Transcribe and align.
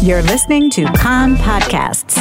You're 0.00 0.22
listening 0.22 0.70
to 0.70 0.84
Kan 0.92 1.34
Podcasts. 1.36 2.16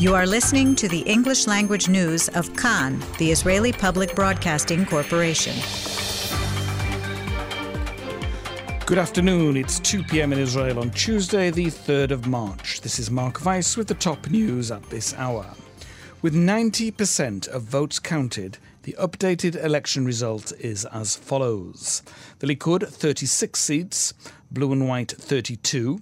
You 0.00 0.14
are 0.14 0.26
listening 0.26 0.76
to 0.76 0.88
the 0.88 1.00
English 1.00 1.46
language 1.46 1.90
news 1.90 2.30
of 2.30 2.56
Kan, 2.56 3.04
the 3.18 3.30
Israeli 3.30 3.70
Public 3.70 4.14
Broadcasting 4.14 4.86
Corporation. 4.86 5.54
Good 8.86 8.96
afternoon. 8.96 9.58
It's 9.58 9.78
2 9.80 10.04
p.m. 10.04 10.32
in 10.32 10.38
Israel 10.38 10.78
on 10.78 10.90
Tuesday, 10.92 11.50
the 11.50 11.66
3rd 11.66 12.12
of 12.12 12.26
March. 12.26 12.80
This 12.80 12.98
is 12.98 13.10
Mark 13.10 13.44
Weiss 13.44 13.76
with 13.76 13.88
the 13.88 13.94
top 13.94 14.30
news 14.30 14.70
at 14.70 14.88
this 14.88 15.12
hour. 15.14 15.46
With 16.22 16.34
90% 16.34 17.46
of 17.48 17.62
votes 17.62 17.98
counted, 17.98 18.56
the 18.86 18.94
updated 19.00 19.56
election 19.64 20.04
result 20.04 20.52
is 20.60 20.84
as 20.84 21.16
follows 21.16 22.04
The 22.38 22.46
Likud 22.46 22.86
36 22.86 23.58
seats, 23.58 24.14
Blue 24.48 24.70
and 24.70 24.88
White 24.88 25.10
32, 25.10 26.00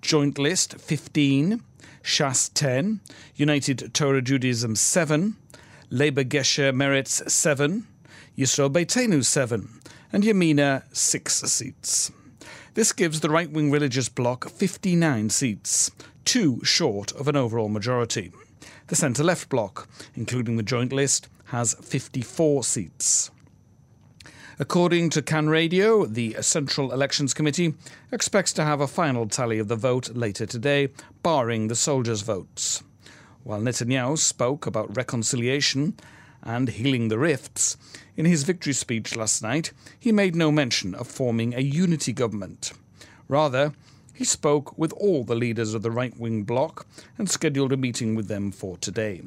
Joint 0.00 0.38
List 0.38 0.80
15, 0.80 1.62
Shas 2.02 2.50
10, 2.54 3.00
United 3.36 3.92
Torah 3.92 4.22
Judaism 4.22 4.76
7, 4.76 5.36
Labour 5.90 6.24
Gesher 6.24 6.72
Meretz 6.72 7.30
7, 7.30 7.86
Yisrael 8.38 8.72
Beitenu 8.72 9.22
7, 9.22 9.68
and 10.10 10.24
Yamina 10.24 10.84
6 10.90 11.34
seats. 11.34 12.12
This 12.72 12.94
gives 12.94 13.20
the 13.20 13.28
right 13.28 13.50
wing 13.50 13.70
religious 13.70 14.08
bloc 14.08 14.48
59 14.48 15.28
seats, 15.28 15.90
two 16.24 16.64
short 16.64 17.12
of 17.12 17.28
an 17.28 17.36
overall 17.36 17.68
majority. 17.68 18.32
The 18.86 18.96
centre 18.96 19.22
left 19.22 19.50
bloc, 19.50 19.86
including 20.14 20.56
the 20.56 20.62
joint 20.62 20.94
list, 20.94 21.28
has 21.52 21.74
54 21.74 22.64
seats. 22.64 23.30
According 24.58 25.10
to 25.10 25.20
Kan 25.20 25.50
Radio, 25.50 26.06
the 26.06 26.36
Central 26.40 26.92
Elections 26.92 27.34
Committee 27.34 27.74
expects 28.10 28.54
to 28.54 28.64
have 28.64 28.80
a 28.80 28.86
final 28.86 29.28
tally 29.28 29.58
of 29.58 29.68
the 29.68 29.76
vote 29.76 30.16
later 30.16 30.46
today, 30.46 30.88
barring 31.22 31.68
the 31.68 31.74
soldiers' 31.74 32.22
votes. 32.22 32.82
While 33.44 33.60
Netanyahu 33.60 34.16
spoke 34.16 34.66
about 34.66 34.96
reconciliation 34.96 35.98
and 36.42 36.70
healing 36.70 37.08
the 37.08 37.18
rifts, 37.18 37.76
in 38.16 38.24
his 38.24 38.44
victory 38.44 38.72
speech 38.72 39.14
last 39.14 39.42
night, 39.42 39.72
he 40.00 40.10
made 40.10 40.34
no 40.34 40.50
mention 40.50 40.94
of 40.94 41.06
forming 41.06 41.52
a 41.54 41.60
unity 41.60 42.14
government. 42.14 42.72
Rather, 43.28 43.74
he 44.14 44.24
spoke 44.24 44.78
with 44.78 44.94
all 44.94 45.22
the 45.22 45.34
leaders 45.34 45.74
of 45.74 45.82
the 45.82 45.90
right 45.90 46.18
wing 46.18 46.44
bloc 46.44 46.86
and 47.18 47.28
scheduled 47.28 47.72
a 47.72 47.76
meeting 47.76 48.14
with 48.14 48.28
them 48.28 48.52
for 48.52 48.78
today. 48.78 49.20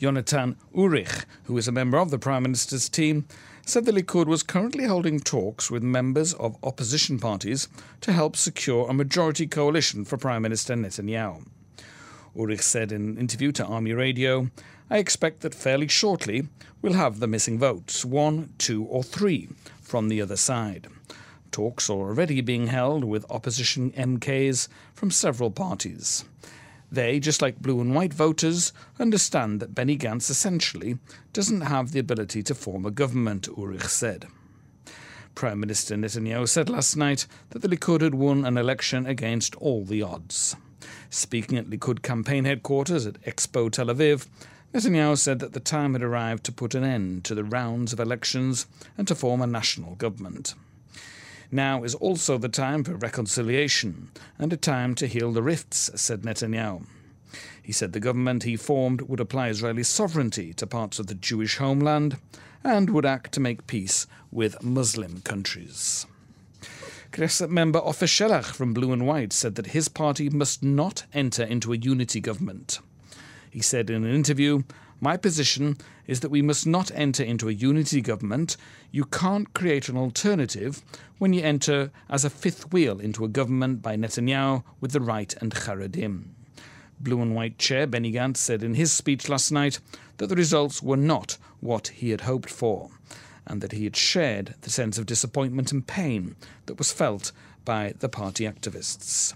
Yonatan 0.00 0.56
Urich, 0.74 1.26
who 1.44 1.58
is 1.58 1.68
a 1.68 1.72
member 1.72 1.98
of 1.98 2.10
the 2.10 2.18
Prime 2.18 2.42
Minister's 2.42 2.88
team, 2.88 3.26
said 3.66 3.84
the 3.84 3.92
Likud 3.92 4.26
was 4.26 4.42
currently 4.42 4.86
holding 4.86 5.20
talks 5.20 5.70
with 5.70 5.82
members 5.82 6.32
of 6.34 6.56
opposition 6.62 7.18
parties 7.18 7.68
to 8.00 8.12
help 8.12 8.34
secure 8.34 8.88
a 8.88 8.94
majority 8.94 9.46
coalition 9.46 10.06
for 10.06 10.16
Prime 10.16 10.40
Minister 10.40 10.74
Netanyahu. 10.74 11.46
Urich 12.34 12.62
said 12.62 12.92
in 12.92 13.02
an 13.02 13.18
interview 13.18 13.52
to 13.52 13.64
Army 13.64 13.92
Radio, 13.92 14.50
I 14.88 14.98
expect 14.98 15.40
that 15.40 15.54
fairly 15.54 15.88
shortly 15.88 16.48
we'll 16.80 16.94
have 16.94 17.20
the 17.20 17.26
missing 17.26 17.58
votes, 17.58 18.02
one, 18.02 18.54
two, 18.56 18.84
or 18.84 19.02
three, 19.02 19.48
from 19.82 20.08
the 20.08 20.22
other 20.22 20.36
side. 20.36 20.88
Talks 21.52 21.90
are 21.90 21.94
already 21.98 22.40
being 22.40 22.68
held 22.68 23.04
with 23.04 23.30
opposition 23.30 23.90
MKs 23.92 24.68
from 24.94 25.10
several 25.10 25.50
parties. 25.50 26.24
They, 26.92 27.20
just 27.20 27.40
like 27.40 27.60
blue 27.60 27.80
and 27.80 27.94
white 27.94 28.12
voters, 28.12 28.72
understand 28.98 29.60
that 29.60 29.74
Benny 29.74 29.96
Gantz 29.96 30.28
essentially 30.28 30.98
doesn't 31.32 31.60
have 31.62 31.92
the 31.92 32.00
ability 32.00 32.42
to 32.44 32.54
form 32.54 32.84
a 32.84 32.90
government, 32.90 33.48
Urich 33.56 33.84
said. 33.84 34.26
Prime 35.34 35.60
Minister 35.60 35.94
Netanyahu 35.94 36.48
said 36.48 36.68
last 36.68 36.96
night 36.96 37.26
that 37.50 37.62
the 37.62 37.68
Likud 37.68 38.00
had 38.00 38.14
won 38.14 38.44
an 38.44 38.58
election 38.58 39.06
against 39.06 39.54
all 39.56 39.84
the 39.84 40.02
odds. 40.02 40.56
Speaking 41.08 41.56
at 41.56 41.70
Likud 41.70 42.02
campaign 42.02 42.44
headquarters 42.44 43.06
at 43.06 43.22
Expo 43.22 43.70
Tel 43.70 43.86
Aviv, 43.86 44.26
Netanyahu 44.74 45.16
said 45.16 45.38
that 45.38 45.52
the 45.52 45.60
time 45.60 45.92
had 45.92 46.02
arrived 46.02 46.44
to 46.44 46.52
put 46.52 46.74
an 46.74 46.84
end 46.84 47.24
to 47.24 47.34
the 47.34 47.44
rounds 47.44 47.92
of 47.92 48.00
elections 48.00 48.66
and 48.98 49.06
to 49.08 49.14
form 49.14 49.40
a 49.40 49.46
national 49.46 49.94
government. 49.94 50.54
Now 51.52 51.82
is 51.82 51.94
also 51.96 52.38
the 52.38 52.48
time 52.48 52.84
for 52.84 52.94
reconciliation 52.94 54.10
and 54.38 54.52
a 54.52 54.56
time 54.56 54.94
to 54.96 55.06
heal 55.06 55.32
the 55.32 55.42
rifts, 55.42 55.90
said 55.94 56.22
Netanyahu. 56.22 56.86
He 57.62 57.72
said 57.72 57.92
the 57.92 58.00
government 58.00 58.42
he 58.44 58.56
formed 58.56 59.02
would 59.02 59.20
apply 59.20 59.48
Israeli 59.48 59.82
sovereignty 59.82 60.52
to 60.54 60.66
parts 60.66 60.98
of 60.98 61.06
the 61.08 61.14
Jewish 61.14 61.56
homeland 61.58 62.18
and 62.62 62.90
would 62.90 63.06
act 63.06 63.32
to 63.32 63.40
make 63.40 63.66
peace 63.66 64.06
with 64.30 64.62
Muslim 64.62 65.20
countries. 65.22 66.06
Knesset 67.12 67.50
member 67.50 67.80
Ofer 67.80 68.06
Shelach 68.06 68.54
from 68.54 68.72
Blue 68.72 68.92
and 68.92 69.06
White 69.06 69.32
said 69.32 69.56
that 69.56 69.68
his 69.68 69.88
party 69.88 70.30
must 70.30 70.62
not 70.62 71.04
enter 71.12 71.42
into 71.42 71.72
a 71.72 71.76
unity 71.76 72.20
government. 72.20 72.78
He 73.50 73.60
said 73.60 73.90
in 73.90 74.04
an 74.04 74.14
interview, 74.14 74.62
my 75.00 75.16
position 75.16 75.78
is 76.06 76.20
that 76.20 76.30
we 76.30 76.42
must 76.42 76.66
not 76.66 76.90
enter 76.94 77.22
into 77.22 77.48
a 77.48 77.52
unity 77.52 78.00
government. 78.00 78.56
You 78.90 79.04
can't 79.04 79.52
create 79.54 79.88
an 79.88 79.96
alternative 79.96 80.82
when 81.18 81.32
you 81.32 81.42
enter 81.42 81.90
as 82.08 82.24
a 82.24 82.30
fifth 82.30 82.72
wheel 82.72 83.00
into 83.00 83.24
a 83.24 83.28
government 83.28 83.80
by 83.80 83.96
Netanyahu 83.96 84.62
with 84.80 84.92
the 84.92 85.00
right 85.00 85.34
and 85.40 85.52
Haredim. 85.52 86.24
Blue 87.00 87.22
and 87.22 87.34
White 87.34 87.56
Chair 87.56 87.86
Benny 87.86 88.12
Gantz 88.12 88.36
said 88.36 88.62
in 88.62 88.74
his 88.74 88.92
speech 88.92 89.28
last 89.28 89.50
night 89.50 89.80
that 90.18 90.26
the 90.26 90.36
results 90.36 90.82
were 90.82 90.98
not 90.98 91.38
what 91.60 91.88
he 91.88 92.10
had 92.10 92.22
hoped 92.22 92.50
for, 92.50 92.90
and 93.46 93.62
that 93.62 93.72
he 93.72 93.84
had 93.84 93.96
shared 93.96 94.54
the 94.60 94.70
sense 94.70 94.98
of 94.98 95.06
disappointment 95.06 95.72
and 95.72 95.86
pain 95.86 96.36
that 96.66 96.76
was 96.76 96.92
felt 96.92 97.32
by 97.64 97.94
the 98.00 98.08
party 98.08 98.44
activists. 98.44 99.32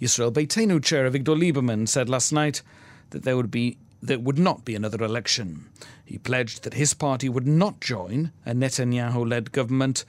Yisrael 0.00 0.32
Beitenu 0.32 0.82
Chair 0.82 1.10
Avigdor 1.10 1.36
Lieberman 1.36 1.88
said 1.88 2.08
last 2.08 2.32
night 2.32 2.62
that 3.10 3.24
there 3.24 3.36
would 3.36 3.50
be 3.50 3.78
there 4.02 4.18
would 4.18 4.38
not 4.38 4.64
be 4.64 4.74
another 4.74 5.04
election. 5.04 5.66
He 6.04 6.18
pledged 6.18 6.62
that 6.62 6.74
his 6.74 6.94
party 6.94 7.28
would 7.28 7.46
not 7.46 7.80
join 7.80 8.32
a 8.46 8.52
Netanyahu 8.52 9.28
led 9.28 9.52
government 9.52 10.04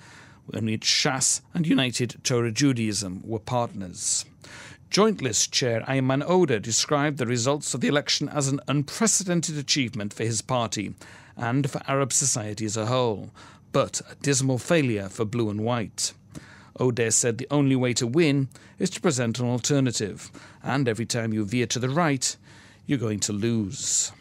in 0.54 0.66
which 0.66 0.86
Shas 0.86 1.42
and 1.54 1.68
United 1.68 2.18
Torah 2.24 2.52
Judaism 2.52 3.22
were 3.24 3.40
partners. 3.40 4.26
Joint 4.90 5.22
List 5.22 5.52
Chair 5.52 5.82
Ayman 5.82 6.26
Odeh 6.26 6.62
described 6.62 7.20
the 7.20 7.28
results 7.28 7.74
of 7.74 7.82
the 7.82 7.88
election 7.88 8.28
as 8.30 8.48
an 8.48 8.60
unprecedented 8.68 9.58
achievement 9.58 10.14
for 10.14 10.24
his 10.24 10.42
party 10.42 10.96
and 11.38 11.70
for 11.70 11.82
Arab 11.88 12.12
society 12.12 12.66
as 12.66 12.76
a 12.76 12.88
whole, 12.88 13.30
but 13.72 14.02
a 14.10 14.16
dismal 14.16 14.58
failure 14.58 15.08
for 15.08 15.26
Blue 15.26 15.50
and 15.50 15.62
White. 15.62 16.14
Odeh 16.80 17.14
said 17.14 17.38
the 17.38 17.48
only 17.52 17.76
way 17.76 17.94
to 17.94 18.08
win 18.08 18.48
is 18.80 18.90
to 18.90 19.02
present 19.02 19.40
an 19.40 19.46
alternative, 19.46 20.32
and 20.64 20.88
every 20.88 21.06
time 21.06 21.34
you 21.34 21.46
veer 21.46 21.68
to 21.68 21.80
the 21.80 21.90
right, 21.90 22.36
you're 22.90 22.98
going 22.98 23.20
to 23.20 23.32
lose. 23.32 24.12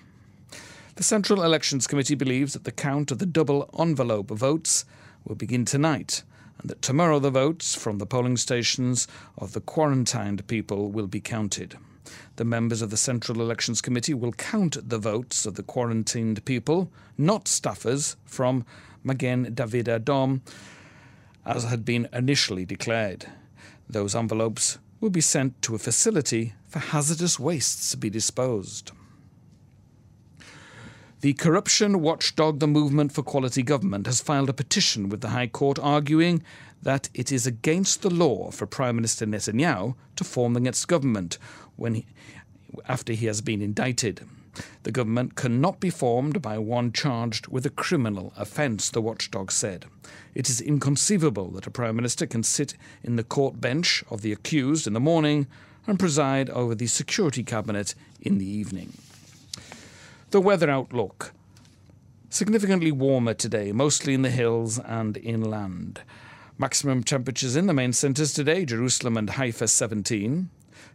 The 0.96 1.02
Central 1.02 1.42
Elections 1.42 1.86
Committee 1.86 2.14
believes 2.14 2.52
that 2.52 2.64
the 2.64 2.70
count 2.70 3.10
of 3.10 3.18
the 3.18 3.24
double 3.24 3.70
envelope 3.78 4.28
votes 4.28 4.84
will 5.24 5.36
begin 5.36 5.64
tonight, 5.64 6.22
and 6.60 6.68
that 6.68 6.82
tomorrow 6.82 7.18
the 7.18 7.30
votes 7.30 7.74
from 7.74 7.96
the 7.96 8.04
polling 8.04 8.36
stations 8.36 9.08
of 9.38 9.54
the 9.54 9.62
quarantined 9.62 10.46
people 10.48 10.90
will 10.90 11.06
be 11.06 11.18
counted. 11.18 11.78
The 12.36 12.44
members 12.44 12.82
of 12.82 12.90
the 12.90 12.98
Central 12.98 13.40
Elections 13.40 13.80
Committee 13.80 14.12
will 14.12 14.32
count 14.32 14.76
the 14.86 14.98
votes 14.98 15.46
of 15.46 15.54
the 15.54 15.62
quarantined 15.62 16.44
people, 16.44 16.92
not 17.16 17.46
staffers 17.46 18.16
from 18.26 18.66
Magen 19.02 19.54
David 19.54 19.86
Adom, 19.86 20.42
as 21.46 21.64
had 21.64 21.86
been 21.86 22.06
initially 22.12 22.66
declared. 22.66 23.24
Those 23.88 24.14
envelopes 24.14 24.76
will 25.00 25.10
be 25.10 25.20
sent 25.20 25.60
to 25.62 25.74
a 25.74 25.78
facility 25.78 26.54
for 26.66 26.78
hazardous 26.78 27.38
wastes 27.38 27.90
to 27.90 27.96
be 27.96 28.10
disposed. 28.10 28.92
The 31.20 31.32
corruption 31.34 32.00
watchdog, 32.00 32.60
the 32.60 32.68
Movement 32.68 33.10
for 33.10 33.22
Quality 33.22 33.64
Government, 33.64 34.06
has 34.06 34.20
filed 34.20 34.48
a 34.48 34.52
petition 34.52 35.08
with 35.08 35.20
the 35.20 35.30
High 35.30 35.48
Court 35.48 35.78
arguing 35.80 36.44
that 36.82 37.08
it 37.12 37.32
is 37.32 37.44
against 37.44 38.02
the 38.02 38.10
law 38.10 38.52
for 38.52 38.66
Prime 38.66 38.94
Minister 38.94 39.26
Netanyahu 39.26 39.96
to 40.14 40.24
form 40.24 40.54
the 40.54 40.60
next 40.60 40.84
government 40.84 41.38
when 41.74 41.94
he, 41.94 42.06
after 42.88 43.12
he 43.12 43.26
has 43.26 43.40
been 43.40 43.60
indicted. 43.60 44.24
The 44.82 44.92
government 44.92 45.34
cannot 45.34 45.80
be 45.80 45.90
formed 45.90 46.40
by 46.42 46.58
one 46.58 46.92
charged 46.92 47.48
with 47.48 47.66
a 47.66 47.70
criminal 47.70 48.32
offence, 48.36 48.90
the 48.90 49.00
watchdog 49.00 49.50
said. 49.52 49.86
It 50.34 50.48
is 50.48 50.60
inconceivable 50.60 51.50
that 51.50 51.66
a 51.66 51.70
Prime 51.70 51.96
Minister 51.96 52.26
can 52.26 52.42
sit 52.42 52.74
in 53.02 53.16
the 53.16 53.24
court 53.24 53.60
bench 53.60 54.04
of 54.10 54.22
the 54.22 54.32
accused 54.32 54.86
in 54.86 54.92
the 54.92 55.00
morning 55.00 55.46
and 55.86 55.98
preside 55.98 56.50
over 56.50 56.74
the 56.74 56.86
Security 56.86 57.42
Cabinet 57.42 57.94
in 58.20 58.38
the 58.38 58.48
evening. 58.48 58.92
The 60.30 60.40
weather 60.40 60.70
outlook. 60.70 61.32
Significantly 62.30 62.92
warmer 62.92 63.32
today, 63.32 63.72
mostly 63.72 64.12
in 64.12 64.22
the 64.22 64.30
hills 64.30 64.78
and 64.78 65.16
inland. 65.16 66.02
Maximum 66.58 67.02
temperatures 67.02 67.56
in 67.56 67.66
the 67.66 67.72
main 67.72 67.92
centres 67.92 68.34
today 68.34 68.64
Jerusalem 68.64 69.16
and 69.16 69.30
Haifa 69.30 69.68
17, 69.68 70.50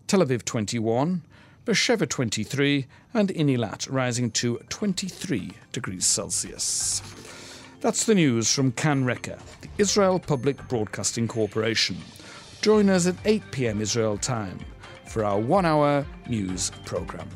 Tel 0.06 0.20
Aviv 0.20 0.46
21, 0.46 1.24
Beersheba 1.66 2.06
23, 2.06 2.88
and 3.14 3.32
in 3.32 3.48
Eilat 3.48 3.88
rising 3.90 4.32
to 4.32 4.58
23 4.68 5.52
degrees 5.72 6.06
Celsius. 6.06 7.02
That's 7.80 8.04
the 8.04 8.16
news 8.16 8.54
from 8.54 8.74
Kan 8.74 9.06
Reka, 9.06 9.40
the 9.62 9.70
Israel 9.78 10.20
Public 10.20 10.68
Broadcasting 10.68 11.26
Corporation. 11.26 11.96
Join 12.62 12.90
us 12.90 13.08
at 13.08 13.16
8 13.24 13.44
pm 13.52 13.82
Israel 13.82 14.18
time 14.18 14.60
for 15.06 15.24
our 15.24 15.40
one 15.40 15.66
hour 15.66 16.06
news 16.28 16.70
programme. 16.84 17.30